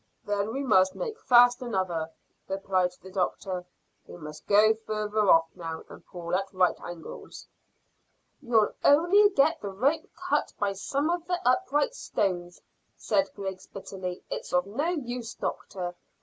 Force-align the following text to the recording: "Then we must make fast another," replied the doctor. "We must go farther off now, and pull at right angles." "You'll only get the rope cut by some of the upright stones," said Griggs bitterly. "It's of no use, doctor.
"Then 0.25 0.51
we 0.51 0.63
must 0.63 0.95
make 0.95 1.19
fast 1.19 1.61
another," 1.61 2.09
replied 2.47 2.89
the 3.03 3.11
doctor. 3.11 3.63
"We 4.07 4.17
must 4.17 4.47
go 4.47 4.73
farther 4.73 5.29
off 5.29 5.51
now, 5.55 5.83
and 5.89 6.03
pull 6.07 6.33
at 6.33 6.51
right 6.51 6.75
angles." 6.81 7.45
"You'll 8.41 8.73
only 8.83 9.29
get 9.29 9.61
the 9.61 9.69
rope 9.69 10.09
cut 10.15 10.53
by 10.57 10.73
some 10.73 11.11
of 11.11 11.27
the 11.27 11.39
upright 11.47 11.93
stones," 11.93 12.59
said 12.97 13.29
Griggs 13.35 13.67
bitterly. 13.67 14.23
"It's 14.31 14.51
of 14.53 14.65
no 14.65 14.87
use, 14.87 15.35
doctor. 15.35 15.93